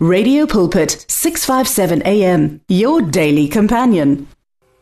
Radio 0.00 0.46
Pulpit 0.46 1.06
657 1.08 2.02
AM 2.06 2.60
your 2.68 3.02
daily 3.02 3.48
companion. 3.48 4.28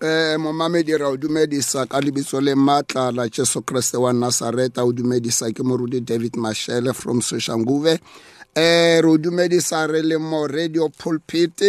eh 0.03 0.37
momamedi 0.37 0.93
ra 0.99 1.09
o 1.09 1.17
dumedisa 1.17 1.89
ka 1.89 2.01
lebitso 2.01 2.39
le 2.39 2.55
matla 2.55 3.11
la 3.17 3.27
Jesu 3.27 3.63
Kriste 3.63 3.97
wa 3.97 4.13
Nazareta 4.13 4.85
o 4.85 4.93
dumedisa 4.93 5.51
ke 5.55 5.63
morudi 5.65 6.05
David 6.05 6.33
Mashele 6.33 6.95
from 6.95 7.23
Soshanguve. 7.23 7.99
Eh 8.55 9.01
re 9.01 9.09
o 9.09 9.17
dumedisa 9.17 9.89
re 9.89 10.03
le 10.03 10.19
mo 10.19 10.47
radio 10.47 10.91
pulpit 10.91 11.61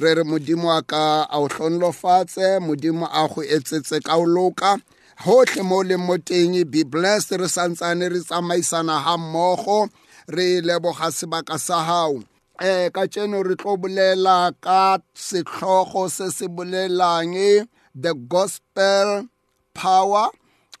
re 0.00 0.14
re 0.14 0.24
modimo 0.24 0.76
a 0.76 0.82
ka 0.82 1.28
a 1.30 1.38
o 1.38 1.46
hlonlofatse 1.46 2.58
modimo 2.58 3.06
a 3.06 3.28
go 3.28 3.40
etsetse 3.42 4.02
ka 4.02 4.16
o 4.16 4.26
loka. 4.26 4.82
Hohle 5.20 5.62
mo 5.62 5.82
le 5.82 5.96
mo 5.96 6.16
teng 6.18 6.58
be 6.68 6.82
blessed 6.82 7.38
re 7.38 7.46
santsane 7.46 8.10
re 8.10 8.18
tsamaisana 8.18 8.98
ha 8.98 9.16
mmogo 9.16 9.88
re 10.26 10.60
leboga 10.60 11.12
sebaka 11.12 11.56
sa 11.56 11.84
hao 11.84 12.24
eh 12.60 12.90
ka 12.92 13.06
tseno 13.08 13.40
re 13.48 13.54
tlo 13.56 13.72
bolela 13.80 14.52
ka 14.60 14.98
setlhogo 15.14 16.10
se 16.10 16.28
se 16.28 16.46
bolelang 16.46 17.66
the 17.94 18.12
gospel 18.28 19.28
power 19.72 20.28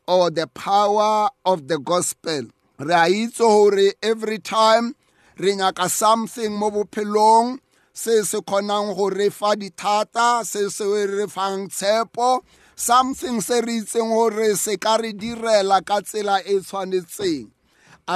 or 0.06 0.30
the 0.30 0.46
power 0.48 1.30
of 1.44 1.68
the 1.68 1.78
gospel. 1.78 2.42
Re 2.78 2.94
a 2.94 3.06
itse 3.08 3.40
hore 3.40 3.94
every 4.02 4.38
time 4.38 4.94
re 5.38 5.56
nyaka 5.56 5.88
something 5.88 6.52
mo 6.52 6.70
bophelong 6.70 7.58
se 7.94 8.22
se 8.24 8.38
kgonang 8.40 8.94
go 8.94 9.08
re 9.08 9.30
fa 9.30 9.56
dithata 9.56 10.44
se 10.44 10.68
se 10.68 10.84
re 10.84 11.26
fang 11.26 11.68
tshepo 11.68 12.40
something 12.76 13.40
se 13.40 13.60
re 13.60 13.80
itseng 13.80 14.12
gore 14.12 14.54
se 14.54 14.76
ka 14.76 14.96
re 14.96 15.12
direla 15.12 15.80
ka 15.84 16.00
tsela 16.00 16.44
e 16.44 16.60
tshwanetseng. 16.60 17.48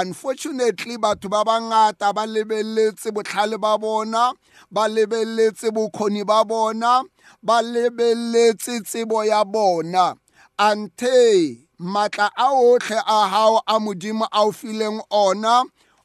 Unfortunately 0.01 0.97
batho 0.97 1.31
ba 1.31 1.45
bangata 1.45 2.13
ba 2.13 2.27
lebeletse 2.27 3.13
botlhale 3.15 3.59
ba 3.61 3.79
bona 3.79 4.33
ba 4.71 4.89
lebeletse 4.89 5.71
bokgoni 5.71 6.27
ba 6.27 6.45
bona 6.45 7.05
ba 7.43 7.63
lebeletse 7.63 8.81
tsebo 8.83 9.25
ya 9.25 9.45
bona. 9.45 10.17
Ante 10.59 11.69
matla 11.79 12.31
a 12.37 12.51
otlhe 12.51 12.99
a 13.07 13.61
a 13.67 13.79
modimo 13.79 14.27
a 14.33 14.43
o 14.43 14.51
fileng 14.53 15.01
ona 15.11 15.63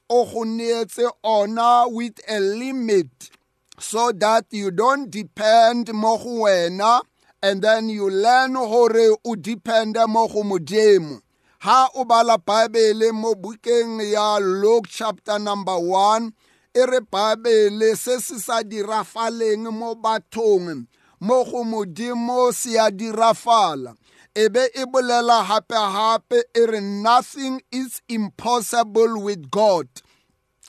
o 0.09 0.25
go 0.25 0.43
neetse 0.43 1.09
ona 1.23 1.87
with 1.89 2.19
a 2.27 2.39
limit 2.39 3.31
so 3.79 4.11
that 4.11 4.45
you 4.51 4.69
don't 4.69 5.09
depend 5.09 5.91
mo 5.93 6.17
go 6.17 6.45
wena 6.45 7.01
and 7.41 7.61
then 7.61 7.89
you 7.89 8.09
learn 8.09 8.53
gore 8.53 9.17
o 9.25 9.35
depende 9.35 10.07
mo 10.07 10.27
go 10.27 10.43
modimo 10.43 11.21
ha 11.59 11.89
o 11.93 12.05
bala 12.05 12.37
bible 12.37 13.11
mo 13.11 13.35
bukeng 13.35 13.99
ya 13.99 14.39
luke 14.39 14.87
chapter 14.87 15.39
number 15.39 15.75
1 15.75 16.31
e 16.73 16.85
re 16.85 16.99
bible 17.01 17.95
se 17.95 18.19
se 18.19 18.39
sa 18.39 18.63
dirafaleng 18.63 19.67
mo 19.71 19.95
bathong 19.95 20.87
mo 21.19 21.43
go 21.43 21.63
modimo 21.63 22.53
se 22.53 22.79
ya 22.79 22.89
dirafala. 22.89 23.95
E 24.35 24.47
be 24.47 24.69
e 24.73 24.85
bolela 24.85 25.43
hape-hape 25.43 26.43
e 26.55 26.65
re 26.65 26.79
nothing 26.79 27.61
is 27.71 28.01
impossible 28.07 29.19
with 29.19 29.51
god. 29.51 29.87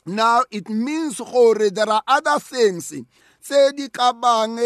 Now 0.05 0.43
it 0.51 0.67
means 0.67 1.19
gore 1.19 1.69
there 1.69 1.89
are 1.89 2.03
other 2.07 2.39
things 2.39 2.91
tse 3.39 3.71
di 3.77 3.87
ka 3.87 4.11
bang 4.11 4.59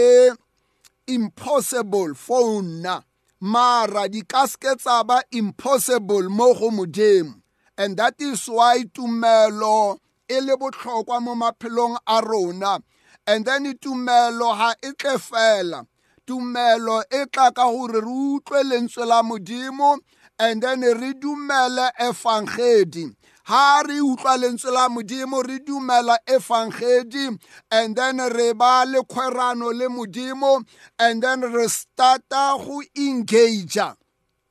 impossible 1.05 2.15
for 2.15 2.63
nna 2.63 3.03
mara 3.39 4.07
di 4.07 4.21
ka 4.21 4.45
ske 4.47 4.75
tsa 4.77 5.03
ba 5.03 5.21
impossible 5.31 6.29
mo 6.29 6.53
go 6.53 6.69
modimo. 6.69 7.41
And 7.77 7.97
that 7.97 8.15
is 8.19 8.47
why 8.47 8.83
tumelo 8.93 9.97
e 10.29 10.39
le 10.39 10.55
botlhokwa 10.55 11.21
mo 11.21 11.35
maphelong 11.35 11.97
a 12.07 12.21
rona. 12.21 12.79
And 13.27 13.45
then 13.45 13.65
tumelo 13.77 14.55
ha 14.55 14.75
e 14.83 14.91
tle 14.97 15.17
fela. 15.17 15.85
Tumelo 16.25 17.03
e 17.11 17.25
tla 17.31 17.51
ka 17.51 17.69
gore 17.69 17.99
re 18.01 18.07
utlwe 18.07 18.63
lentswe 18.63 19.05
la 19.05 19.21
modimo 19.21 19.99
and 20.39 20.61
then 20.61 20.81
re 20.81 21.13
dumele 21.13 21.91
evangeli 21.99 23.15
ha 23.45 23.83
re 23.87 24.01
utlwa 24.01 24.37
lentswe 24.37 24.71
la 24.71 24.89
modimo 24.89 25.41
re 25.41 25.59
dumela 25.59 26.17
evangeli 26.25 27.37
and 27.69 27.95
then 27.95 28.17
re 28.17 28.53
ba 28.53 28.83
le 28.87 29.01
kgwerano 29.03 29.71
le 29.71 29.87
modimo 29.87 30.63
and 30.97 31.21
then 31.21 31.41
re 31.41 31.65
starta 31.67 32.57
go 32.57 32.81
engage 32.97 33.77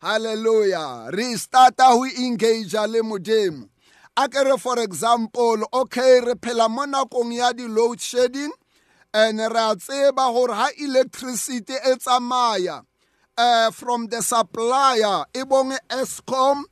halleluja 0.00 1.10
re 1.12 1.34
starta 1.34 1.90
go 1.90 2.04
engage 2.04 2.74
le 2.74 3.02
modimo. 3.02 3.68
A 4.16 4.28
ke 4.28 4.44
re 4.44 4.56
for 4.58 4.78
example 4.78 5.58
okay 5.72 6.20
re 6.20 6.34
phela 6.34 6.70
mo 6.70 6.86
nakong 6.86 7.34
ya 7.34 7.52
di-load 7.52 8.00
shedding 8.00 8.52
and 9.12 9.40
re 9.40 9.44
a 9.44 9.74
tseba 9.74 10.32
gore 10.32 10.54
ha 10.54 10.68
electricity 10.78 11.74
e 11.74 11.96
tsamaya 11.96 12.84
uh, 13.36 13.70
from 13.72 14.06
the 14.06 14.22
supplier 14.22 15.24
e 15.34 15.42
bong 15.42 15.76
escom 15.90 16.62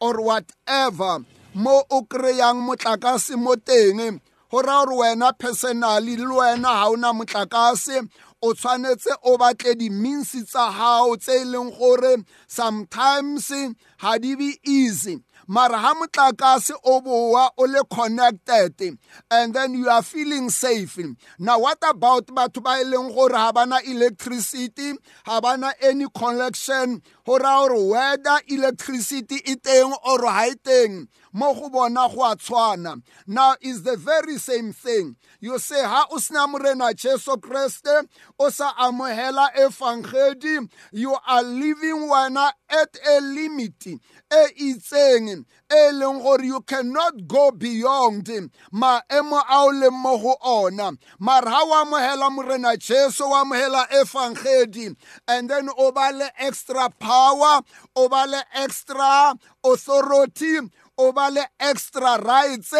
or 0.00 0.22
whatever 0.22 1.24
mo 1.54 1.82
o 1.90 2.02
kry-ang 2.02 2.64
motlakase 2.64 3.36
mo 3.36 3.56
teng 3.56 4.20
go 4.50 4.60
raya 4.62 4.84
gore 4.86 4.96
wena 4.96 5.32
personally 5.38 6.16
le 6.16 6.24
wena 6.24 6.62
ga 6.62 6.88
o 6.88 6.96
na 6.96 7.12
motlakase 7.12 8.08
o 8.42 8.52
tshwanetse 8.54 9.12
o 9.24 9.38
batle 9.38 9.74
di-means 9.78 10.32
tsa 10.44 10.70
gago 10.72 11.16
tse 11.16 11.42
e 11.42 11.44
leng 11.44 11.70
gore 11.78 12.24
sometimes 12.46 13.52
ga 14.00 14.18
di 14.18 14.34
be 14.34 14.58
easy. 14.66 15.22
Mara 15.46 15.78
ha 15.78 15.94
motlakase 15.94 16.74
o 16.84 17.00
boa 17.00 17.50
o 17.58 17.64
le 17.64 17.82
connected 17.84 18.98
and 19.30 19.54
then 19.54 19.74
you 19.74 19.88
are 19.88 20.02
feeling 20.02 20.50
safe. 20.50 20.98
Now 21.38 21.60
what 21.60 21.78
about 21.88 22.26
batho 22.26 22.62
ba 22.62 22.80
e 22.80 22.84
leng 22.84 23.14
gore 23.14 23.36
ha 23.36 23.52
bana 23.52 23.78
electricity 23.86 24.92
ha 25.24 25.40
bana 25.40 25.72
any 25.80 26.06
connection 26.14 27.02
go 27.24 27.38
raya 27.38 27.68
gore 27.68 27.88
whether 27.88 28.40
electricity 28.48 29.36
e 29.44 29.56
teng 29.56 29.92
or 30.04 30.26
ha 30.26 30.46
e 30.50 30.54
teng 30.54 31.08
mo 31.32 31.54
go 31.54 31.68
bona 31.68 32.08
go 32.08 32.22
a 32.24 32.36
tshwana. 32.36 33.02
Now 33.26 33.56
is 33.60 33.82
the 33.82 33.96
very 33.96 34.38
same 34.38 34.72
thing. 34.72 35.16
You 35.40 35.58
say 35.58 35.82
ha 35.82 36.06
o 36.10 36.18
sena 36.18 36.46
morena 36.46 36.92
jesu 36.94 37.36
kreste 37.36 38.06
o 38.38 38.50
sa 38.50 38.72
amohela 38.74 39.52
evangeli 39.54 40.70
you 40.92 41.16
are 41.26 41.42
living 41.42 42.08
wena 42.10 42.52
at 42.68 42.96
a 43.08 43.20
limit 43.20 43.86
e 43.86 44.46
itseng. 44.60 45.44
E 45.72 45.92
leng 45.92 46.22
gore 46.22 46.44
you 46.44 46.60
cannot 46.62 47.26
go 47.26 47.50
beyond. 47.50 48.26
Maemo 48.72 49.40
a 49.40 49.64
o 49.64 49.72
leng 49.72 50.02
mo 50.02 50.18
go 50.18 50.36
ona. 50.42 50.92
Mara 51.18 51.50
ha 51.50 51.62
o 51.64 51.84
amohela 51.84 52.30
morena 52.30 52.76
jesu 52.76 53.24
o 53.24 53.32
amohela 53.32 53.88
evangeli 53.88 54.94
and 55.28 55.48
then 55.48 55.68
o 55.78 55.92
ba 55.92 56.10
le 56.12 56.28
extra 56.38 56.90
power 56.90 57.62
o 57.96 58.08
ba 58.08 58.26
le 58.28 58.42
extra 58.54 59.34
authority 59.64 60.58
o 60.98 61.12
ba 61.12 61.30
le 61.32 61.44
extra 61.58 62.18
rights 62.18 62.72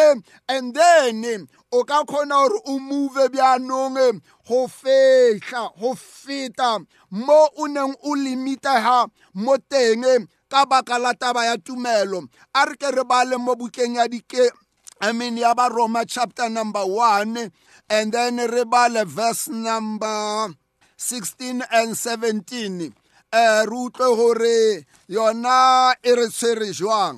and 0.47 0.73
then 0.75 1.47
o 1.71 1.83
ka 1.83 2.03
kgona 2.03 2.47
gore 2.47 2.61
o 2.67 2.79
move 2.79 3.29
bjanong 3.31 4.21
go 4.47 4.67
fetla 4.67 5.71
go 5.79 5.95
feta 5.95 6.85
mo 7.09 7.49
o 7.57 7.65
neng 7.65 7.95
o 8.03 8.15
limitega 8.15 9.09
mo 9.33 9.57
teng. 9.69 10.27
Ka 10.53 10.69
baka 10.69 11.01
la 11.01 11.17
taba 11.17 11.49
ya 11.49 11.57
tumelo 11.57 12.29
a 12.53 12.61
re 12.69 12.77
ke 12.77 12.93
re 12.93 13.03
bale 13.03 13.37
mo 13.41 13.57
bukeng 13.57 13.97
ya 13.97 14.05
dike 14.05 14.53
I 15.01 15.09
mean 15.11 15.33
ya 15.37 15.57
ba 15.57 15.65
Roma 15.73 16.05
chapter 16.05 16.45
number 16.45 16.85
1 16.85 17.49
and 17.89 18.11
then 18.13 18.37
re 18.37 18.63
bale 18.63 19.01
verse 19.09 19.49
number 19.49 20.53
16 20.95 21.65
and 21.73 21.97
17 21.97 22.93
eh 23.33 23.65
re 23.65 23.77
utlwe 23.81 24.13
gore 24.13 24.85
yona 25.09 25.95
e 26.05 26.13
re 26.13 26.29
tshwere 26.29 26.69
jwang? 26.69 27.17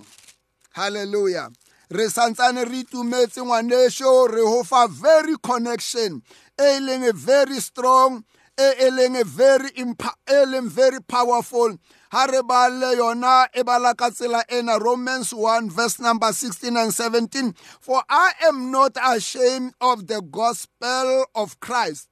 Hallelujah. 0.71 1.51
Re 1.91 2.07
santsane 2.07 2.63
re 2.63 2.87
itumetse 2.87 3.43
ngwanesho 3.43 4.31
re 4.31 4.41
ho 4.47 4.63
fa 4.63 4.87
very 4.87 5.35
connection 5.43 6.23
e 6.55 6.79
leng 6.79 7.11
very 7.11 7.59
strong 7.59 8.23
e 8.57 8.89
leng 8.89 9.23
very 9.25 9.69
e 9.75 10.45
leng 10.45 10.67
very 10.67 11.01
powerful. 11.01 11.77
Ha 12.11 12.25
re 12.25 12.41
bale 12.41 12.95
yona 12.95 13.47
e 13.53 13.63
bala 13.63 13.93
ka 13.95 14.09
tsela 14.09 14.43
ena 14.49 14.79
romans 14.79 15.33
1 15.33 15.69
verse 15.69 15.99
number 15.99 16.31
16 16.31 16.77
and 16.77 16.93
17 16.93 17.53
for 17.81 18.01
i 18.09 18.31
am 18.43 18.71
not 18.71 18.95
ashamed 19.03 19.73
of 19.81 20.07
the 20.07 20.21
gospel 20.21 21.25
of 21.35 21.59
christ. 21.59 22.07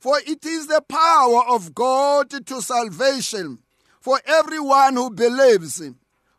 For 0.00 0.18
it 0.26 0.44
is 0.44 0.66
the 0.66 0.82
power 0.88 1.44
of 1.46 1.74
god 1.74 2.30
to 2.46 2.62
salvation 2.62 3.58
for 4.00 4.20
everyone 4.26 4.96
who 4.96 5.10
believes 5.10 5.82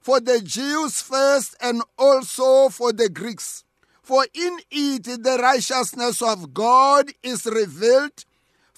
for 0.02 0.20
the 0.20 0.42
Jews 0.42 1.00
first 1.00 1.56
and 1.62 1.84
also 1.98 2.70
for 2.70 2.92
the 2.92 3.08
Greeks. 3.08 3.64
For 4.02 4.26
in 4.34 4.58
it 4.72 5.04
the 5.04 5.40
righteousness 5.42 6.22
of 6.22 6.54
God 6.54 7.12
is 7.24 7.46
revealed 7.46 8.26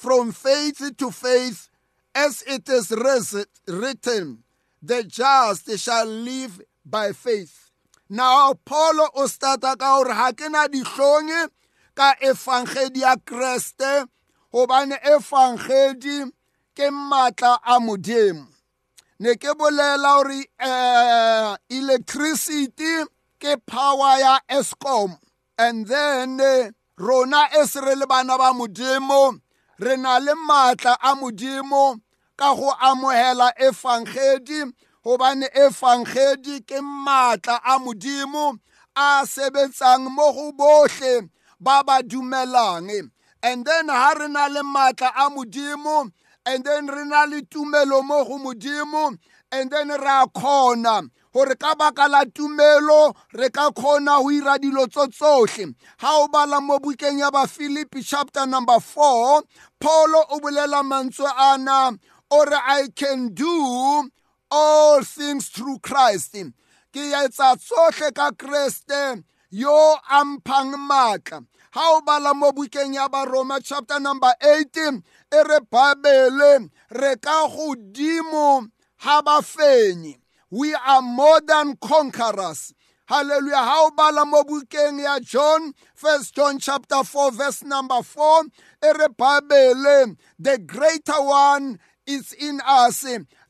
from 0.04 0.34
faith 0.34 0.84
to 0.98 1.12
faith, 1.12 1.70
as 2.14 2.44
it 2.46 2.68
is 2.68 2.92
written, 2.92 4.44
the 4.82 5.04
just 5.04 5.80
shall 5.80 6.06
live 6.06 6.62
by 6.86 7.14
faith. 7.14 7.72
Now 8.10 8.54
Paulo 8.54 9.08
o 9.16 9.24
starta 9.32 9.80
ka 9.80 10.04
gore 10.04 10.14
ha 10.14 10.34
ke 10.36 10.52
na 10.52 10.68
ka 11.96 12.16
efangedi 12.22 13.00
ya 13.00 13.16
kreste 13.16 14.06
gobane 14.52 15.00
efangedi 15.00 16.30
ke 16.76 16.92
maatla 16.92 17.58
a 17.64 17.80
modimo 17.80 18.48
ne 19.20 19.36
ke 19.36 19.50
uh, 20.60 21.56
electricity 21.70 23.06
ke 23.40 23.56
power 23.66 24.20
ya 24.20 24.40
escom 24.52 25.18
and 25.58 25.88
then 25.88 26.38
rona 26.98 27.48
e 27.56 27.66
se 27.66 27.80
re 27.80 27.96
le 27.96 28.06
bana 28.06 28.38
ba 28.38 28.52
re 29.80 29.98
na 29.98 30.20
le 30.20 30.34
maatla 30.36 30.98
a 31.02 31.16
modimo 31.16 32.00
ka 32.36 32.54
go 32.56 32.72
amohela 32.72 33.54
efangedi 33.58 34.60
gobane 35.04 35.48
efangedi 35.54 36.62
ke 36.66 36.80
maatla 36.81 37.60
a 37.64 37.80
modimo 37.80 38.58
a 38.96 39.24
sebetsang 39.25 40.10
mo 40.10 40.31
go 40.31 40.52
bohle 40.52 41.30
ba 41.60 41.84
ba 41.84 42.02
dumelang. 42.04 43.10
And 43.42 43.66
then 43.66 43.90
ha 43.90 44.14
re 44.18 44.28
na 44.28 44.48
le 44.48 44.62
maatla 44.62 45.12
a 45.16 45.30
modimo 45.30 46.12
and 46.46 46.64
then 46.64 46.88
re 46.88 47.06
na 47.06 47.24
le 47.26 47.42
tumelo 47.42 48.04
mo 48.04 48.24
go 48.26 48.38
modimo 48.38 49.18
and 49.52 49.72
then 49.72 49.90
re 49.90 49.96
a 49.96 50.28
kgona 50.28 51.10
gore 51.33 51.56
ka 51.56 51.75
baka 51.75 52.07
la 52.07 52.25
tumelo 52.25 53.13
re 53.33 53.50
ka 53.50 53.71
kgona 53.71 54.21
go 54.21 54.30
ira 54.30 54.57
dilo 54.59 54.85
tso 54.88 55.07
tsotlhe 55.07 55.74
ga 56.00 56.12
o 56.21 56.27
bala 56.27 56.62
mo 56.62 56.80
bukeng 56.80 57.19
ya 57.19 57.31
bafilipi 57.31 58.03
chapter 58.06 58.45
number 58.45 58.77
4 58.77 59.41
paulo 59.80 60.21
o 60.30 60.39
bolela 60.39 60.83
mantswe 60.83 61.30
ana 61.38 61.97
ore 62.30 62.59
i 62.68 62.88
can 62.95 63.33
do 63.33 64.09
all 64.51 65.01
things 65.01 65.50
through 65.50 65.80
christ. 65.80 66.38
Ke 66.94 67.01
etsa 67.25 67.57
tsotlhe 67.57 68.13
ka 68.13 68.31
kreste 68.31 69.24
yo 69.50 69.97
a 70.09 70.24
mphang 70.25 70.77
maatla 70.77 71.41
ha 71.74 71.83
o 71.97 72.01
bala 72.01 72.33
mo 72.33 72.51
bukeng 72.51 72.94
ya 72.94 73.09
baroma 73.09 73.57
chapter 73.63 74.00
number 74.00 74.33
18 74.41 75.01
e 75.33 75.39
re 75.50 75.59
babele 75.71 76.69
re 76.89 77.15
ka 77.18 77.47
godimo 77.50 78.69
ha 78.97 79.21
bafenyi. 79.25 80.23
We 80.54 80.76
are 80.76 81.02
more 81.02 81.42
than 81.42 81.76
conquerors. 81.78 82.76
Hallelujah. 83.06 83.58
How 83.58 83.90
bala 83.90 84.24
mo 84.24 84.44
bukeng 84.46 85.02
ya 85.02 85.18
john? 85.20 85.74
First 85.96 86.36
john 86.36 86.60
chapter 86.60 87.04
4 87.04 87.32
verse 87.32 87.64
number 87.66 88.04
4 88.04 88.44
e 88.86 88.90
re 88.94 90.16
the 90.38 90.58
greater 90.60 91.22
one 91.26 91.80
is 92.06 92.34
in 92.34 92.62
us 92.68 93.04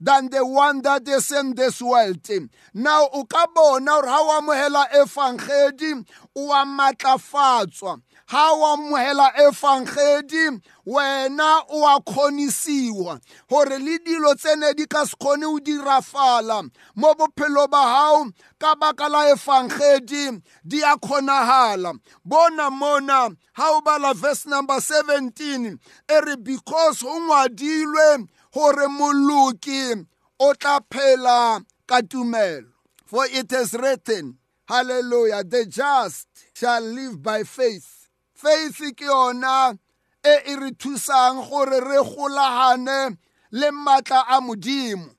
than 0.03 0.29
the 0.29 0.45
one 0.45 0.81
that 0.81 1.07
is 1.07 1.31
in 1.31 1.55
this 1.55 1.81
world 1.81 2.27
now 2.73 3.07
o 3.13 3.23
ka 3.25 3.47
bona 3.55 4.01
gore 4.01 4.07
ha 4.07 4.19
o 4.21 4.41
amohela 4.41 4.87
efangedi 4.91 6.05
o 6.35 6.51
a 6.51 6.65
matlafatswa 6.65 8.01
ha 8.27 8.51
o 8.53 8.65
amohela 8.75 9.31
efangedi 9.35 10.61
wena 10.85 11.63
o 11.69 11.87
a 11.87 11.99
kgonisiwa 12.01 13.19
gore 13.49 13.79
le 13.79 13.99
dilo 13.99 14.35
tsene 14.35 14.73
di 14.75 14.85
ka 14.87 15.05
se 15.05 15.15
kgone 15.15 15.45
o 15.45 15.59
dirafala. 15.59 16.69
Mo 16.95 17.13
bophelo 17.13 17.67
ba 17.69 17.83
gago 17.83 18.31
ka 18.59 18.75
baka 18.75 19.09
la 19.09 19.31
efangedi 19.33 20.41
di 20.65 20.81
a 20.81 20.95
kgonagala 20.97 21.93
bona 22.25 22.69
mona 22.71 23.29
ha 23.53 23.71
o 23.71 23.81
bala 23.81 24.13
verse 24.13 24.45
number 24.47 24.79
17 24.79 25.77
e 26.09 26.19
re 26.25 26.35
because 26.37 27.03
go 27.03 27.19
ngwadilwe 27.19 28.27
gore 28.53 28.87
moloki 28.87 29.92
o 30.39 30.53
tla 30.53 30.79
phela 30.89 31.63
ka 31.87 32.01
tumelo. 32.01 32.69
For 33.05 33.25
it 33.25 33.51
is 33.53 33.73
written 33.73 34.37
hallelujah 34.67 35.43
the 35.43 35.65
just 35.65 36.27
shall 36.53 36.81
live 36.81 37.21
by 37.21 37.43
faith. 37.43 38.09
Faith 38.33 38.79
ke 38.97 39.05
yona 39.05 39.77
e 40.25 40.35
e 40.47 40.55
re 40.55 40.71
thusang 40.71 41.49
gore 41.49 41.79
re 41.79 41.99
golagane 42.01 43.17
le 43.51 43.71
maatla 43.71 44.23
a 44.27 44.41
modimo. 44.41 45.09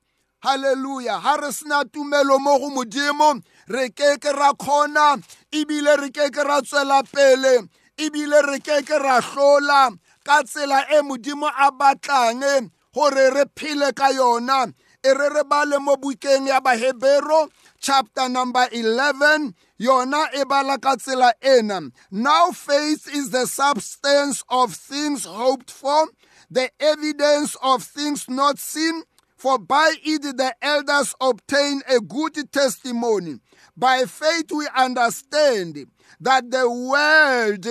Haleluya 0.44 1.20
ha 1.20 1.36
re 1.36 1.50
sena 1.52 1.84
tumelo 1.84 2.38
mo 2.38 2.58
go 2.58 2.70
modimo 2.70 3.40
re 3.68 3.88
ke 3.90 4.18
ke 4.20 4.32
ra 4.32 4.52
kgona 4.52 5.22
ebile 5.52 5.96
re 6.02 6.10
ke 6.10 6.30
ke 6.30 6.44
ra 6.44 6.60
tswela 6.60 7.02
pele 7.10 7.68
ebile 7.96 8.42
re 8.50 8.58
ke 8.58 8.82
ke 8.84 8.98
ra 8.98 9.20
hlola 9.20 9.96
ka 10.24 10.42
tsela 10.42 10.84
e 10.90 11.00
modimo 11.00 11.48
a 11.48 11.70
batlang 11.70 12.70
gore 12.92 13.30
re 13.30 13.44
phele 13.56 13.94
ka 13.94 14.08
yona 14.10 14.72
re 15.12 15.78
mo 15.80 15.96
bukeng 15.96 16.46
ya 16.48 16.60
bahebero 16.60 17.50
chapter 17.80 18.28
number 18.28 18.66
11 18.72 19.52
yona 19.78 20.28
e 20.32 20.44
bala 20.44 20.78
ka 20.78 20.96
tsela 20.96 21.32
ena. 21.42 21.90
Now 22.10 22.50
faith 22.50 23.08
is 23.12 23.30
the 23.30 23.46
substance 23.46 24.42
of 24.48 24.74
things 24.74 25.24
hoped 25.24 25.70
for 25.70 26.08
the 26.50 26.70
evidence 26.80 27.56
of 27.62 27.82
things 27.82 28.28
not 28.28 28.58
seen. 28.58 29.02
For 29.36 29.58
by 29.58 29.94
it 30.02 30.22
the 30.22 30.54
elders 30.62 31.14
obtain 31.20 31.82
a 31.88 32.00
good 32.00 32.50
testimony. 32.50 33.40
By 33.76 34.04
faith 34.06 34.50
we 34.50 34.66
understand 34.74 35.86
that 36.20 36.50
the 36.50 36.70
world 36.70 37.66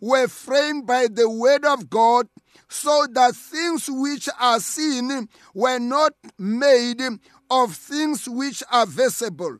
were 0.00 0.28
framed 0.28 0.86
by 0.86 1.08
the 1.12 1.28
word 1.28 1.64
of 1.64 1.90
god 1.90 2.28
so 2.68 3.06
that 3.12 3.34
things 3.34 3.88
which 3.88 4.28
are 4.40 4.60
seen 4.60 5.28
were 5.54 5.78
not 5.78 6.12
made 6.38 7.00
of 7.50 7.74
things 7.74 8.28
which 8.28 8.62
are 8.70 8.86
visible. 8.86 9.58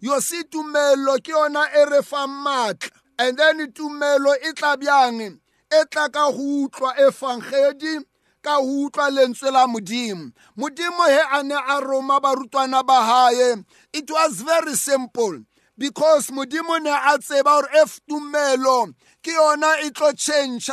yo 0.00 0.18
se 0.20 0.42
tumelo 0.44 1.18
ke 1.20 1.32
yona 1.32 1.68
e 1.76 1.84
re 1.90 2.02
fang 2.02 2.28
maatla 2.44 2.90
and 3.18 3.36
then 3.36 3.70
tumelo 3.72 4.34
e 4.42 4.52
tla 4.56 4.76
bjang 4.76 5.20
e 5.20 5.84
tla 5.90 6.08
ka 6.08 6.30
go 6.32 6.66
utlwa 6.66 6.96
efangedi 6.96 8.00
ka 8.42 8.56
go 8.60 8.88
utlwa 8.88 9.10
lentswe 9.10 9.52
la 9.52 9.66
modimo. 9.66 10.32
Modimo 10.56 11.06
he 11.06 11.20
a 11.32 11.42
ne 11.42 11.54
a 11.54 11.80
roma 11.84 12.18
barutwana 12.20 12.84
ba 12.86 13.04
gae 13.04 13.62
it 13.92 14.10
was 14.10 14.40
very 14.40 14.74
simple 14.74 15.44
because 15.76 16.30
modimo 16.30 16.80
ne 16.82 16.90
a 16.90 17.18
tseba 17.18 17.60
gore 17.60 17.68
if 17.74 18.00
tumelo 18.08 18.94
ke 19.22 19.36
yona 19.36 19.84
e 19.84 19.90
tlo 19.90 20.16
change 20.16 20.70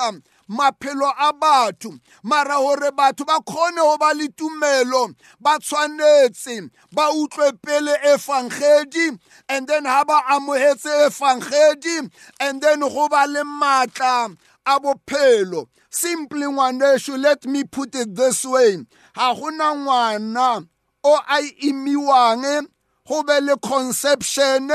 maphelo 0.49 1.11
a 1.17 1.33
batho. 1.33 1.99
Mara 2.23 2.55
gore 2.55 2.91
batho 2.91 3.25
ba 3.25 3.39
kgone 3.39 3.77
go 3.77 3.97
ba 3.97 4.13
le 4.15 4.27
tumelo 4.29 5.13
ba 5.39 5.57
tshwanetse 5.59 6.69
ba 6.91 7.09
utlwe 7.11 7.51
pele 7.61 7.93
efangedi 8.05 9.17
and 9.49 9.67
then 9.67 9.85
ha 9.85 10.03
ba 10.05 10.21
amogetse 10.29 11.07
efangedi 11.07 12.09
and 12.39 12.61
then 12.61 12.79
go 12.79 13.07
ba 13.09 13.25
le 13.27 13.43
maatla 13.43 14.35
a 14.65 14.79
bophelo. 14.79 15.67
Simply 15.89 16.41
ngwanesho 16.41 17.17
let 17.17 17.45
me 17.45 17.63
put 17.63 17.95
it 17.95 18.13
this 18.15 18.45
way. 18.45 18.77
Ga 19.15 19.33
gona 19.33 19.75
ngwana 19.75 20.67
o 21.03 21.15
a 21.15 21.41
imiwang 21.63 22.67
go 23.07 23.23
be 23.23 23.39
le 23.41 23.57
conception 23.57 24.69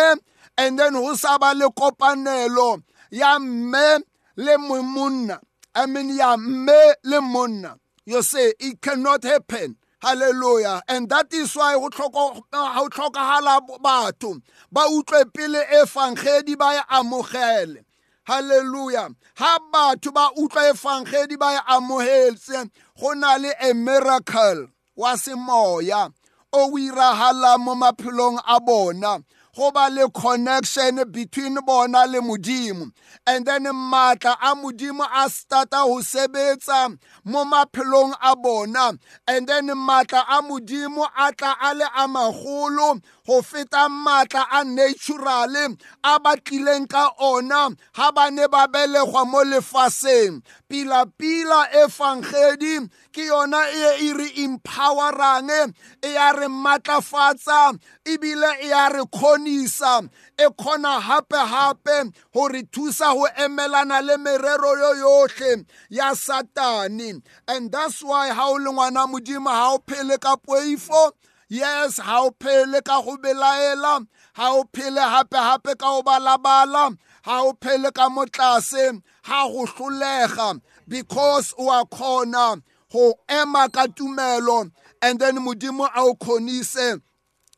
and 0.59 0.79
then 0.79 0.93
go 0.93 1.15
sa 1.15 1.39
ba 1.39 1.53
le 1.55 1.69
kopanelo 1.69 2.83
ya 3.11 3.39
mme 3.39 4.03
le 4.37 4.57
monna. 4.59 5.41
I 5.75 5.87
mean, 5.87 6.17
ya 6.17 6.37
mme 6.37 6.95
le 7.05 7.21
monna. 7.21 7.77
You 8.05 8.23
say 8.23 8.53
it 8.59 8.81
cannot 8.81 9.25
happen. 9.25 9.77
Hallelujah. 10.01 10.83
And 10.89 11.09
that 11.11 11.33
is 11.33 11.55
why 11.55 11.75
go 11.75 11.89
tlhokagala 11.89 13.61
batho 13.81 14.41
ba 14.71 14.81
utlwe 14.91 15.33
pele 15.33 15.63
efangedi 15.73 16.59
ba 16.59 16.75
e 16.75 16.83
amogele. 16.91 17.85
Hallelujah. 18.25 19.11
Ha 19.37 19.59
batho 19.73 20.13
ba 20.13 20.31
utlwa 20.37 20.73
efangedi 20.73 21.39
ba 21.39 21.55
e 21.55 21.73
amogetse 21.73 22.69
go 22.99 23.13
na 23.13 23.37
le 23.37 23.53
a 23.61 23.73
miracle 23.73 24.69
wa 24.97 25.15
semoya 25.15 26.13
o 26.53 26.71
iragala 26.77 27.59
mo 27.59 27.77
maphelong 27.77 28.41
a 28.47 28.61
bona 28.61 29.23
go 29.55 29.71
ba 29.71 29.89
le 29.91 30.09
connection 30.09 31.03
between 31.11 31.59
bona 31.67 32.07
le 32.07 32.21
modimo. 32.21 32.91
And 33.27 33.45
then 33.45 33.65
maatla 33.65 34.37
a 34.41 34.55
modimo 34.57 35.05
a 35.05 35.29
starta 35.29 35.85
go 35.85 36.01
sebetsa 36.01 36.97
mo 37.25 37.45
maphelong 37.45 38.15
a 38.23 38.35
bona. 38.35 38.99
And 39.29 39.47
then 39.47 39.69
maatla 39.69 40.25
a 40.29 40.43
modimo 40.43 41.07
a 41.17 41.33
tla 41.33 41.55
a 41.61 41.75
le 41.75 41.85
a 41.85 42.09
magolo 42.09 43.03
go 43.27 43.43
feta 43.43 43.89
maatla 43.89 44.47
a 44.53 44.65
natural 44.65 45.77
a 46.03 46.19
ba 46.19 46.37
tlileng 46.37 46.89
ka 46.89 47.11
ona 47.21 47.69
ga 47.95 48.11
ba 48.11 48.31
ne 48.31 48.47
ba 48.49 48.67
belegwa 48.67 49.27
mo 49.27 49.45
lefaseng. 49.45 50.43
Pila-pila 50.69 51.69
efangedi 51.85 52.89
ke 53.13 53.29
yona 53.29 53.69
e 53.69 54.09
e 54.09 54.13
re 54.15 54.29
empowerang 54.45 55.75
e 56.03 56.13
ya 56.15 56.33
re 56.33 56.49
maatlafatsa 56.49 57.79
ebile 58.05 58.51
e 58.63 58.69
ya 58.69 58.89
re 58.89 59.05
kgonisa 59.43 60.09
e 60.39 60.47
kgona 60.49 61.01
gape-gape 61.01 62.13
go 62.33 62.49
re 62.49 62.63
thusa 62.63 63.15
go 63.15 63.27
emelana 63.37 64.01
le 64.03 64.17
merero 64.17 64.73
yo 64.79 64.95
yotlhe 64.95 65.65
ya 65.91 66.15
satane 66.15 67.23
and 67.49 67.73
that's 67.73 68.03
why 68.03 68.29
ga 68.29 68.47
o 68.47 68.57
le 68.57 68.71
ngwana 68.71 69.07
modimo 69.07 69.51
ga 69.51 69.75
o 69.75 69.79
phele 69.87 70.19
ka 70.21 70.37
poifo 70.37 71.13
yes 71.49 71.97
ga 71.99 72.21
o 72.23 72.31
phele 72.41 72.83
ka 72.85 73.03
go 73.03 73.17
belaela 73.17 74.07
ga 74.37 74.53
o 74.53 74.65
phele 74.73 75.01
gape-gape 75.01 75.79
ka 75.79 75.87
go 75.87 76.03
balabala 76.03 76.97
ga 77.25 77.43
o 77.43 77.53
phele 77.61 77.93
ka 77.93 78.09
mo 78.09 78.25
tlase 78.27 79.03
ga 79.25 79.49
go 79.49 79.67
hlolega 79.67 80.61
because 80.89 81.55
o 81.59 81.71
a 81.71 81.85
kgona 81.87 82.63
go 82.91 83.15
ema 83.29 83.69
ka 83.69 83.87
tumelo 83.87 84.71
and 85.03 85.19
then 85.19 85.37
modimo 85.37 85.87
a 85.87 86.03
o 86.03 86.15
kgonise 86.15 87.01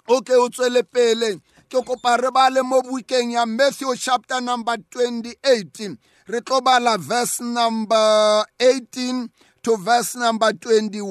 o 0.09 0.21
ke 0.21 0.33
o 0.33 0.49
tswele 0.49 0.83
pele 0.83 1.41
ke 1.75 1.83
kopa 1.83 2.17
re 2.23 2.31
bale 2.31 2.63
mo 2.63 2.83
bukeng 2.83 3.33
ya 3.35 3.45
matthew 3.47 3.97
chapter 3.97 4.41
number 4.41 4.77
28 4.95 5.99
re 6.29 6.41
tlo 6.41 6.61
bala 6.63 6.99
verse 6.99 7.41
number 7.41 8.45
18 8.61 9.29
to 9.63 9.77
verse 9.77 10.15
number 10.15 10.53
20 10.53 11.03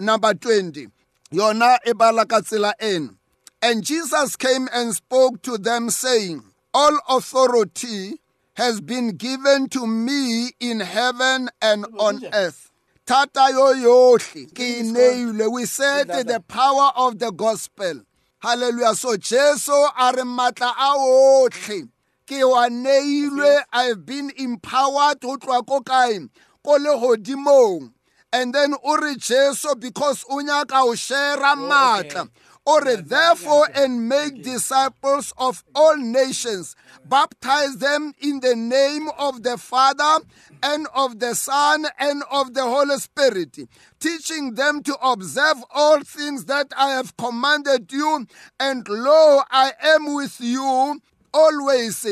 number 0.00 0.32
20 0.32 0.88
yona 1.32 1.76
e 1.84 1.92
bala 1.92 2.24
ka 2.24 2.40
tsela 2.40 2.72
ena 2.80 3.12
and 3.60 3.84
jesus 3.84 4.36
came 4.36 4.68
and 4.72 4.96
spoke 4.96 5.42
to 5.42 5.58
them 5.58 5.90
saying 5.90 6.40
all 6.72 6.96
authority 7.10 8.16
has 8.54 8.80
been 8.80 9.16
given 9.16 9.68
to 9.68 9.86
me 9.86 10.50
in 10.60 10.80
heaven 10.80 11.48
and 11.62 11.86
on 11.98 12.20
earth. 12.34 12.70
Thata 13.06 13.48
yo 13.50 13.72
yohle 13.74 14.46
ke 14.52 14.84
neilwe. 14.84 15.50
We 15.50 15.64
said 15.64 16.08
the 16.08 16.40
power 16.46 16.92
of 16.94 17.18
the 17.18 17.32
gospel 17.32 18.02
hallelujah. 18.40 18.94
So 18.94 19.16
jesu 19.16 19.72
a 19.72 20.12
re 20.14 20.22
matla 20.22 20.72
a 20.76 20.96
otlhe. 20.98 21.88
Ke 22.26 22.42
wa 22.42 22.68
neilwe 22.68 23.62
i've 23.72 24.04
been 24.04 24.30
empowered 24.36 25.20
go 25.20 25.36
tloa 25.36 25.66
ko 25.66 25.80
kae? 25.80 26.28
Ko 26.64 26.78
legodimong 26.78 27.92
and 28.32 28.54
then 28.54 28.74
o 28.84 28.96
re 28.96 29.14
jesu 29.16 29.74
because 29.76 30.24
o 30.28 30.36
nyaka 30.36 30.82
o 30.82 30.94
shera 30.94 31.56
matla. 31.56 32.28
Or 32.70 32.84
therefore 32.96 33.68
and 33.74 34.08
make 34.08 34.42
disciples 34.42 35.32
of 35.36 35.64
all 35.74 35.96
nations. 35.96 36.76
Baptize 37.04 37.76
them 37.78 38.12
in 38.20 38.40
the 38.40 38.54
name 38.54 39.08
of 39.18 39.42
the 39.42 39.58
father 39.58 40.24
and 40.62 40.86
of 40.94 41.18
the 41.18 41.34
son 41.34 41.86
and 41.98 42.22
of 42.30 42.54
the 42.54 42.62
holy 42.62 42.98
spirit 42.98 43.58
teaching 43.98 44.54
them 44.54 44.82
to 44.82 44.94
observe 45.02 45.56
all 45.74 46.00
things 46.00 46.44
that 46.46 46.68
i 46.76 46.90
have 46.90 47.16
commanded 47.16 47.92
you. 47.92 48.26
And 48.58 48.86
lo 48.88 49.42
i 49.50 49.72
am 49.82 50.14
with 50.14 50.40
you 50.40 51.00
always 51.34 52.06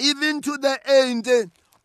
even 0.00 0.40
to 0.40 0.58
the 0.58 0.78
end 0.84 1.28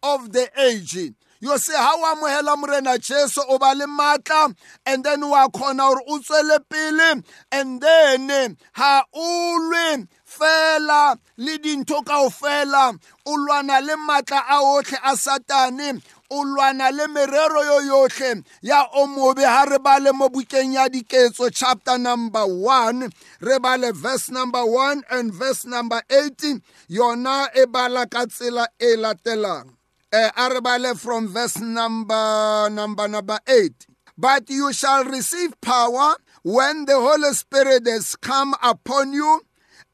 of 0.03 0.31
the 0.31 0.49
age 0.57 1.13
yo 1.39 1.57
se 1.57 1.73
ha 1.73 1.93
o 1.95 2.05
amogela 2.05 2.57
morena 2.57 2.97
jesu 2.97 3.41
o 3.49 3.57
ba 3.57 3.73
le 3.75 3.85
maatla 3.85 4.55
and 4.85 5.03
then 5.03 5.21
wa 5.21 5.47
kgona 5.47 5.89
gore 5.89 6.01
o 6.07 6.19
tswele 6.19 6.59
pele 6.69 7.23
and 7.51 7.81
then 7.81 8.57
ha 8.73 9.03
o 9.13 9.57
lwe 9.69 10.07
fela 10.27 11.17
le 11.37 11.57
dintho 11.57 12.05
kao 12.05 12.29
fela. 12.29 12.97
O 13.25 13.37
lwana 13.37 13.81
le 13.81 13.95
maatla 13.95 14.43
a 14.47 14.61
otlhe 14.61 14.97
a 15.03 15.15
satane 15.15 16.01
o 16.29 16.43
lwana 16.43 16.91
le 16.91 17.07
merero 17.07 17.63
yo 17.63 17.79
yotlhe 17.81 18.43
ya 18.61 18.83
o 18.93 19.07
mobe 19.07 19.45
ha 19.45 19.65
re 19.65 19.79
bale 19.79 20.11
mo 20.11 20.29
bukeng 20.29 20.73
ya 20.73 20.89
diketso 20.89 21.49
chapter 21.53 21.97
number 21.97 22.41
1 22.41 23.09
re 23.41 23.59
bale 23.59 23.91
verse 23.93 24.29
number 24.29 24.63
1 24.63 25.03
and 25.09 25.33
verse 25.33 25.65
number 25.65 26.01
18 26.09 26.61
yona 26.89 27.49
e 27.55 27.65
bala 27.65 28.05
ka 28.07 28.25
tsela 28.25 28.67
e 28.79 28.95
latelang. 28.95 29.76
Uh, 30.17 30.31
Arabale 30.31 30.97
from 30.97 31.27
verse 31.27 31.59
number 31.59 32.69
number 32.71 33.07
number 33.07 33.39
eight. 33.47 33.85
But 34.17 34.49
you 34.49 34.73
shall 34.73 35.03
receive 35.05 35.59
power 35.61 36.15
when 36.43 36.85
the 36.85 36.95
Holy 36.95 37.33
Spirit 37.33 37.87
has 37.87 38.15
come 38.15 38.55
upon 38.63 39.13
you, 39.13 39.41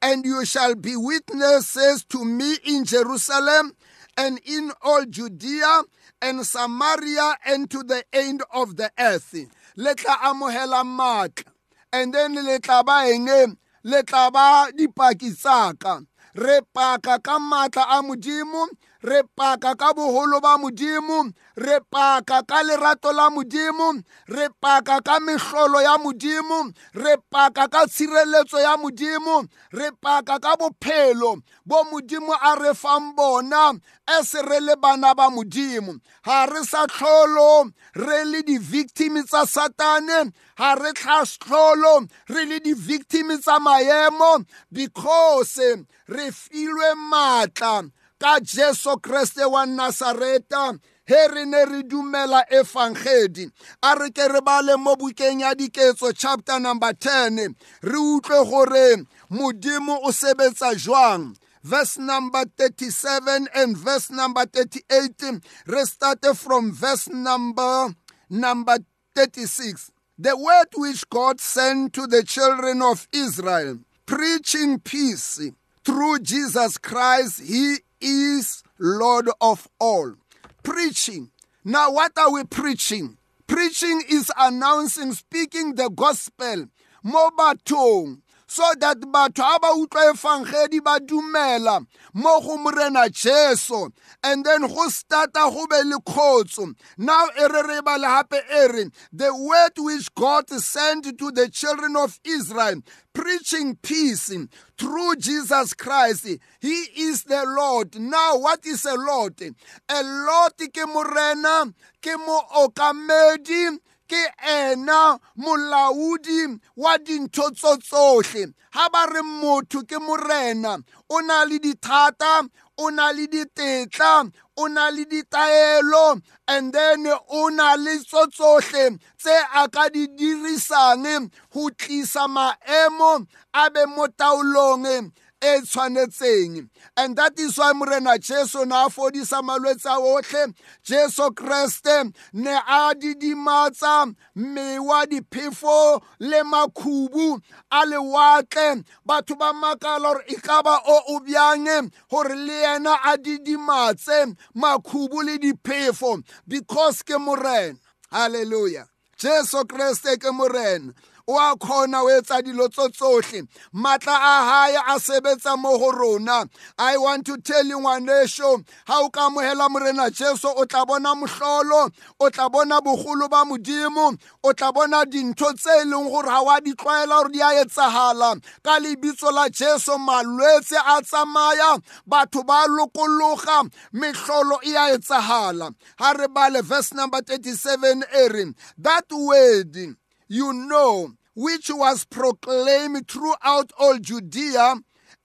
and 0.01 0.23
you 0.25 0.45
shall 0.45 0.75
be 0.75 0.95
witnesses 0.95 2.05
to 2.05 2.23
me 2.23 2.55
in 2.65 2.85
Jerusalem 2.85 3.73
and 4.17 4.39
in 4.45 4.71
all 4.81 5.05
Judea 5.05 5.81
and 6.21 6.45
Samaria 6.45 7.35
and 7.45 7.69
to 7.71 7.83
the 7.83 8.03
end 8.13 8.43
of 8.53 8.77
the 8.77 8.91
earth. 8.97 9.35
Letla 9.77 10.15
amohela 10.23 10.83
matla. 10.85 11.43
And 11.91 12.13
then 12.13 12.35
letla 12.35 12.85
ba 12.85 13.03
enge 13.11 13.57
letla 13.85 14.31
ba 14.31 14.71
dipaki 14.71 15.35
tsaka. 15.35 16.01
Re 16.35 16.61
paka 16.73 17.19
ka 17.19 17.39
matla 17.39 17.83
a 17.89 18.01
modimo 18.01 18.67
re 19.03 19.21
paka 19.35 19.75
ka 19.75 19.93
boholo 19.93 20.39
ba 20.41 20.57
modimo 20.57 21.31
re 21.55 21.79
paka 21.91 22.43
ka 22.47 22.63
lerato 22.63 23.11
la 23.11 23.29
modimo 23.29 24.01
re 24.27 24.47
paka 24.61 25.01
ka 25.01 25.19
mehlolo 25.19 25.81
ya 25.83 25.97
modimo 25.97 26.71
re 26.95 27.17
paka 27.29 27.67
ka 27.67 27.85
tshireletso 27.85 28.59
ya 28.59 28.77
modimo 28.77 29.43
re 29.71 29.91
paka 30.01 30.39
ka 30.39 30.55
bophelo 30.55 31.43
bo 31.65 31.83
modimo 31.91 32.31
a 32.31 32.55
re 32.55 32.73
fang 32.73 33.13
bona 33.15 33.75
e 34.07 34.23
se 34.23 34.41
re 34.41 34.59
le 34.59 34.75
bana 34.75 35.13
ba 35.15 35.29
modimo. 35.29 35.99
Ga 36.25 36.45
re 36.45 36.63
sa 36.63 36.87
tlholo 36.87 37.71
re 37.95 38.23
le 38.25 38.41
di-victim 38.43 39.23
tsa 39.23 39.45
satane 39.45 40.31
ga 40.57 40.75
re 40.75 40.91
tlhatlholo 40.93 42.07
re 42.29 42.45
le 42.45 42.59
di-victim 42.59 43.37
tsa 43.39 43.59
maemo 43.59 44.45
because 44.71 45.59
re 46.07 46.31
filwe 46.31 46.95
maatla 46.95 47.83
ka 48.23 48.39
jesu 48.39 48.95
kreste 49.01 49.45
wa 49.51 49.65
nasareta 49.65 50.79
he 51.05 51.27
re 51.27 51.45
ne 51.45 51.65
re 51.65 51.83
dumela 51.83 52.45
efangedi 52.49 53.51
a 53.83 53.95
re 53.99 54.09
ke 54.11 54.31
re 54.31 54.39
bale 54.39 54.77
mo 54.77 54.95
bukeng 54.95 55.41
ya 55.41 55.53
diketso 55.53 56.15
chapter 56.15 56.57
number 56.57 56.93
10 56.93 57.55
re 57.83 57.99
utlwe 57.99 58.39
gore 58.49 59.03
modimo 59.29 59.99
o 60.03 60.11
sebetsa 60.11 60.71
jwang? 60.75 61.35
Verse 61.63 61.97
number 61.97 62.45
37 62.57 63.47
and 63.55 63.77
verse 63.77 64.09
number 64.09 64.45
38 64.45 65.43
re 65.67 65.83
starte 65.83 66.33
from 66.33 66.71
verse 66.71 67.09
number 67.09 67.93
number 68.29 68.77
36 69.15 69.91
the 70.17 70.37
word 70.37 70.71
which 70.77 71.09
god 71.09 71.41
sent 71.41 71.91
to 71.91 72.07
the 72.07 72.23
children 72.23 72.81
of 72.81 73.05
israel 73.11 73.79
preaching 74.05 74.79
peace. 74.79 75.41
Through 75.83 76.19
jesus 76.19 76.77
christ 76.77 77.43
he 77.43 77.79
is 78.03 78.61
Lord 78.77 79.29
of 79.39 79.67
all. 79.79 80.15
Preaching. 80.61 81.31
Now, 81.63 81.91
what 81.91 82.11
are 82.17 82.31
we 82.31 82.43
preaching? 82.43 83.17
Preaching 83.47 84.03
is 84.09 84.31
announcing, 84.37 85.13
speaking 85.13 85.75
the 85.75 85.89
gospel. 85.89 86.67
Mo 87.03 87.29
bathong 87.37 88.22
so 88.53 88.63
that 88.79 88.99
batho 89.01 89.41
ga 89.41 89.57
ba 89.59 89.69
utlwa 89.73 90.13
efangedi 90.13 90.79
ba 90.83 90.99
dumela 90.99 91.83
mo 92.13 92.39
go 92.39 92.57
morena 92.57 93.09
jesu 93.09 93.89
and 94.23 94.45
then 94.45 94.61
go 94.61 94.87
starta 94.89 95.49
go 95.51 95.65
be 95.65 95.81
le 95.83 95.97
kgotso 96.01 96.75
now 96.97 97.25
e 97.35 97.47
re 97.47 97.61
re 97.67 97.81
bale 97.81 98.07
gape 98.07 98.39
e 98.61 98.67
re 98.67 98.85
the 99.11 99.35
word 99.35 99.71
which 99.77 100.13
god 100.13 100.47
sent 100.49 101.17
to 101.17 101.31
the 101.31 101.49
children 101.49 101.95
of 101.95 102.19
israel 102.23 102.79
preaching 103.11 103.75
peace 103.75 104.31
through 104.77 105.15
Jesus 105.17 105.73
Christ. 105.73 106.27
He 106.59 106.77
is 106.97 107.23
the 107.23 107.45
Lord. 107.45 107.99
Now, 107.99 108.37
what 108.37 108.65
is 108.65 108.85
a 108.85 108.95
Lord? 108.95 109.39
A 109.39 110.03
Lord 110.03 110.53
ke 110.57 110.87
morena, 110.87 111.71
ke 112.01 112.17
mo 112.17 112.41
okamedi, 112.57 113.77
ke 114.13 114.23
ena 114.55 115.19
molaodi 115.37 116.59
wa 116.77 116.97
dintho 116.97 117.49
tso 117.57 117.77
tsohle. 117.77 118.53
Ha 118.75 118.89
ba 118.93 119.05
re 119.13 119.21
motho 119.21 119.81
ke 119.89 119.97
morena 119.99 120.77
o 121.09 121.21
na 121.21 121.43
le 121.49 121.57
dithata 121.59 122.47
o 122.77 122.89
na 122.89 123.11
le 123.11 123.25
ditetla 123.27 124.31
o 124.57 124.67
na 124.67 124.89
le 124.89 125.05
ditaelo 125.05 126.21
and 126.47 126.73
then 126.73 127.07
o 127.29 127.49
na 127.49 127.75
le 127.75 127.97
tso 127.99 128.25
tsohle 128.27 128.99
tse 129.17 129.35
a 129.55 129.67
ka 129.69 129.89
di 129.89 130.07
dirisang 130.07 131.31
go 131.51 131.69
tlisa 131.69 132.27
maemo 132.27 133.25
a 133.53 133.69
be 133.73 133.85
mo 133.95 134.07
taolong. 134.07 135.11
E 135.43 135.61
tshwanetseng 135.61 136.69
and 136.97 137.15
that 137.17 137.37
is 137.39 137.57
why 137.57 137.73
morena 137.73 138.17
jesu 138.17 138.65
ne 138.65 138.75
a 138.75 138.89
fodisa 138.89 139.41
malwetse 139.41 139.85
a 139.85 139.99
otlhe 139.99 140.53
jesu 140.83 141.29
kreste 141.31 142.13
ne 142.33 142.55
a 142.55 142.93
didimatsa 142.95 144.15
mewa 144.35 145.05
diphefo 145.05 146.01
le 146.19 146.43
makhubu 146.43 147.41
a 147.71 147.85
lewatle. 147.85 148.83
Batho 149.05 149.37
ba 149.37 149.53
makala 149.53 150.13
gore 150.13 150.23
e 150.27 150.35
ka 150.35 150.61
ba 150.61 150.79
o 150.85 151.01
o 151.09 151.19
bjang 151.19 151.91
gore 152.09 152.35
le 152.35 152.53
yena 152.53 152.97
a 153.03 153.17
didimatse 153.17 154.35
makhubu 154.55 155.23
le 155.23 155.37
diphefo. 155.37 156.23
Because 156.47 157.03
ke 157.03 157.19
morena. 157.19 157.77
Halleluja 158.11 158.87
jesu 159.17 159.63
kreste 159.65 160.17
ke 160.17 160.31
morena. 160.33 160.93
O 161.27 161.37
a 161.37 161.55
khona 161.55 162.03
o 162.03 162.09
etsa 162.09 162.41
dilo 162.41 162.67
tso 162.69 162.89
tsohle. 162.89 163.47
Matla 163.73 164.15
a 164.15 164.35
hae 164.49 164.75
a 164.75 164.99
sebetsa 164.99 165.57
mo 165.57 165.77
go 165.77 165.91
rona. 165.91 166.47
I 166.77 166.97
want 166.97 167.25
to 167.27 167.37
tell 167.37 167.65
you 167.65 167.79
ngwanesho 167.79 168.63
ha 168.87 168.99
o 169.01 169.09
ka 169.09 169.29
amohela 169.29 169.69
morena 169.69 170.09
jesu 170.09 170.47
o 170.47 170.65
tla 170.65 170.85
bona 170.85 171.15
mohlolo 171.15 171.91
o 172.19 172.29
tla 172.29 172.49
bona 172.49 172.81
bogolo 172.81 173.29
ba 173.29 173.45
modimo 173.45 174.17
o 174.43 174.53
tla 174.53 174.71
bona 174.71 175.05
dintho 175.05 175.53
tse 175.55 175.81
e 175.81 175.85
leng 175.85 176.09
gore 176.09 176.27
ga 176.27 176.41
wa 176.41 176.59
di 176.59 176.73
tlwaela 176.73 177.21
gore 177.21 177.31
di 177.31 177.41
a 177.41 177.63
etsagala 177.63 178.39
ka 178.63 178.79
lebitso 178.79 179.31
la 179.31 179.49
jesu 179.49 179.97
malwetse 179.97 180.77
a 180.77 181.01
tsamaya 181.01 181.79
batho 182.07 182.43
ba 182.43 182.67
lokologa 182.67 183.63
mehlolo 183.93 184.59
e 184.63 184.75
a 184.75 184.95
etsagala 184.95 185.73
ha 185.99 186.13
re 186.13 186.27
bale 186.27 186.61
verse 186.61 186.93
number 186.93 187.21
37 187.21 188.03
e 188.11 188.27
re 188.27 188.53
that 188.77 189.05
word 189.11 189.95
you 190.27 190.53
know 190.53 191.13
which 191.35 191.69
was 191.69 192.05
proclaimed 192.05 193.07
throughout 193.07 193.71
all 193.77 193.97
Judea 193.97 194.75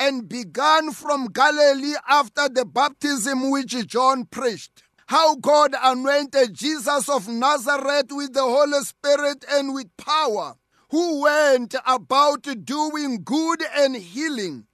and 0.01 0.29
began 0.29 0.93
from 0.93 1.27
Galilee 1.27 1.95
after 2.09 2.49
the 2.49 2.65
baptism 2.65 3.51
which 3.51 3.75
John 3.87 4.25
preached. 4.25 4.83
How 5.07 5.37
God 5.37 5.75
anointed 5.83 6.55
Jesus 6.55 7.09
of 7.09 7.29
Nazareth 7.29 8.11
with 8.11 8.35
the 8.35 8.43
Holy 8.43 8.81
Spirit 8.81 9.45
and 9.51 9.75
with 9.75 9.97
power, 9.97 10.55
who 10.91 11.23
went 11.23 11.75
about 11.87 12.47
doing 12.65 13.23
good 13.25 13.63
and 13.75 13.97
healing 13.97 14.67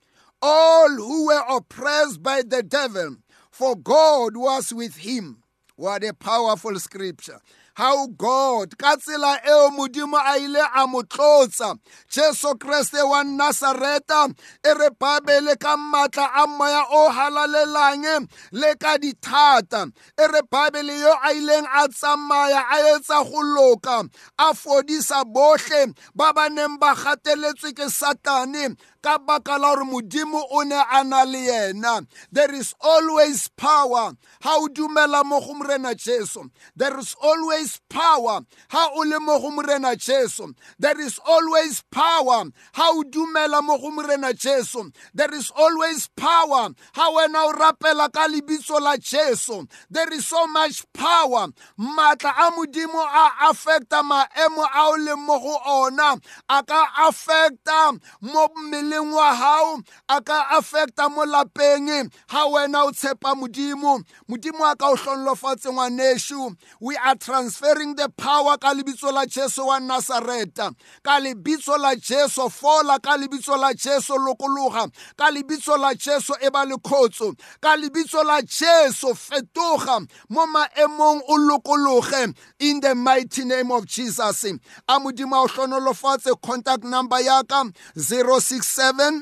all 0.46 0.90
who 0.90 1.26
were 1.28 1.42
oppressed 1.48 2.22
by 2.22 2.42
the 2.46 2.62
devil, 2.62 3.16
for 3.50 3.74
God 3.74 4.36
was 4.36 4.74
with 4.74 4.96
him. 4.96 5.42
What 5.76 6.04
a 6.04 6.12
powerful 6.12 6.78
scripture. 6.78 7.40
How 7.74 8.06
god 8.06 8.76
ka 8.78 8.96
tsela 8.96 9.38
eo 9.46 9.70
modimo 9.70 10.18
a 10.18 10.38
ile 10.38 10.62
a 10.74 10.86
mo 10.86 11.02
tlotsa. 11.02 11.78
Jesu 12.08 12.54
kreste 12.58 13.02
wa 13.02 13.22
nasareta 13.24 14.30
e 14.64 14.74
re 14.74 14.90
babele 15.00 15.58
ka 15.58 15.76
maatla 15.76 16.30
a 16.34 16.46
moya 16.46 16.84
o 16.90 17.10
halalelang 17.10 18.28
le 18.52 18.74
ka 18.76 18.96
dithata. 18.98 19.90
E 20.18 20.26
re 20.26 20.42
babele 20.50 20.94
yo 21.00 21.12
a 21.22 21.32
ileng 21.34 21.66
a 21.66 21.88
tsamaya 21.88 22.62
a 22.70 22.76
etsa 22.94 23.24
go 23.24 23.40
loka 23.42 24.08
a 24.38 24.54
fodisa 24.54 25.24
bohle 25.24 25.94
ba 26.14 26.32
ba 26.32 26.48
neng 26.48 26.78
ba 26.78 26.94
gateletswe 26.94 27.74
ke 27.74 27.86
satane 27.90 28.76
ka 29.04 29.18
baka 29.18 29.58
la 29.58 29.74
gore 29.74 29.84
modimo 29.84 30.42
o 30.50 30.62
ne 30.62 30.74
a 30.76 31.04
na 31.04 31.24
le 31.24 31.38
yena. 31.38 32.06
There 32.32 32.54
is 32.54 32.74
always 32.80 33.48
power. 33.48 34.16
Ha 34.42 34.56
o 34.56 34.68
dumela 34.68 35.24
mo 35.24 35.40
go 35.40 35.54
morena 35.54 35.94
jesu 35.94 36.50
there 36.76 36.98
is 36.98 37.14
always 37.22 37.80
power. 37.88 38.40
Ha 38.70 38.90
o 38.94 39.00
le 39.02 39.20
mo 39.20 39.38
go 39.40 39.50
morena 39.50 39.96
jesu 39.96 40.54
there 40.78 41.00
is 41.00 41.18
always 41.26 41.82
power. 41.90 42.44
Ha 42.74 42.90
o 42.94 43.04
dumela 43.04 43.62
mo 43.62 43.78
go 43.78 43.90
morena 43.90 44.32
jesu 44.32 44.90
there 45.14 45.34
is 45.34 45.50
always 45.56 46.08
power. 46.16 46.70
Ha 46.94 47.10
wena 47.10 47.48
o 47.48 47.52
rapela 47.52 48.10
ka 48.12 48.26
lebitso 48.28 48.80
la 48.80 48.96
jesu 48.96 49.66
there 49.90 50.12
is 50.12 50.26
so 50.26 50.46
much 50.46 50.84
power. 50.92 51.48
Maatla 51.78 52.32
a 52.32 52.50
modimo 52.52 53.04
a 53.04 53.50
affecta 53.50 54.02
maemo 54.02 54.64
a 54.64 54.88
o 54.88 54.96
leng 54.98 55.26
mo 55.26 55.38
go 55.38 55.58
ona 55.66 56.16
a 56.48 56.62
ka 56.62 56.86
affecta 57.06 57.98
mo 58.20 58.48
mmeleng 58.56 58.93
mmeleng 58.94 59.12
wa 59.12 59.34
gago 59.34 59.82
a 60.08 60.20
ka 60.20 60.46
affecta 60.50 61.08
mo 61.10 61.24
lapeng. 61.24 62.10
Ga 62.28 62.46
wena 62.46 62.84
o 62.84 62.90
tshepa 62.90 63.34
modimo 63.34 64.02
modimo 64.28 64.70
a 64.70 64.76
ka 64.76 64.90
o 64.90 64.96
tlonlofatse 64.96 65.70
ngwanešu 65.72 66.56
we 66.80 66.96
are 66.96 67.14
transferring 67.16 67.94
the 67.94 68.08
power 68.16 68.56
ka 68.58 68.72
lebitso 68.72 69.12
la 69.12 69.26
jesu 69.26 69.66
wa 69.66 69.78
nasareta 69.78 70.72
ka 71.02 71.20
lebitso 71.20 71.78
la 71.78 71.94
jesu 71.94 72.48
fola 72.50 72.98
ka 73.00 73.16
lebitso 73.16 73.56
la 73.58 73.72
jesu 73.72 74.14
lokologa 74.14 74.90
ka 75.16 75.30
lebitso 75.30 75.78
la 75.78 75.94
jesu 75.94 76.34
e 76.40 76.50
ba 76.50 76.64
lekgotso 76.64 77.34
ka 77.60 77.76
lebitso 77.76 78.24
la 78.24 78.40
jesu 78.42 79.14
fetoga 79.14 80.06
mo 80.28 80.46
maemong 80.46 81.22
o 81.28 81.36
lokologe. 81.38 82.34
In 82.60 82.80
the 82.80 82.94
mighty 82.94 83.44
name 83.44 83.70
of 83.72 83.86
jesus 83.86 84.44
a 84.44 85.00
modimo 85.00 85.36
a 85.36 85.42
o 85.42 85.46
tlhonolofatse 85.46 86.40
contact 86.42 86.84
number 86.84 87.20
yaka 87.20 87.64
067 87.96 88.83
Seven 88.84 89.14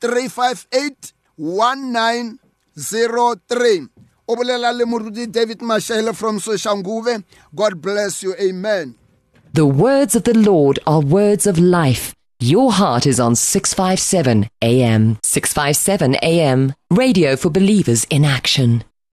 three 0.00 0.26
five 0.26 0.66
eight 0.72 1.12
one 1.36 1.92
nine 1.92 2.40
zero 2.76 3.36
three. 3.48 3.86
358 3.86 3.86
1903 3.86 3.88
o 4.28 4.34
le 4.34 5.26
david 5.28 5.60
mashele 5.60 6.12
from 6.12 6.40
soshanguve 6.40 7.22
god 7.54 7.80
bless 7.80 8.24
you. 8.24 8.34
Amen. 8.40 8.96
The 9.52 9.64
words 9.64 10.16
of 10.16 10.24
the 10.24 10.34
lord 10.34 10.80
are 10.88 11.00
words 11.00 11.46
of 11.46 11.56
life. 11.58 12.14
Your 12.40 12.72
heart 12.72 13.06
is 13.06 13.20
on 13.20 13.36
657 13.36 14.48
am 14.60 15.18
657 15.22 16.16
am 16.16 16.74
radio 16.90 17.36
for 17.36 17.50
believers 17.50 18.04
in 18.10 18.24
action. 18.24 18.82